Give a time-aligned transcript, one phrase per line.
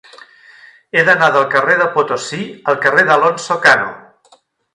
[0.99, 2.41] He d'anar del carrer de Potosí
[2.73, 3.93] al carrer d'Alonso Cano.